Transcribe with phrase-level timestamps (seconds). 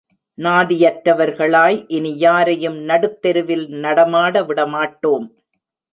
[0.37, 5.27] நாதியற்றவர்களாய் இனி யாரையும் நடுத்தெருவில் நடமாட விடமாட்டோம்.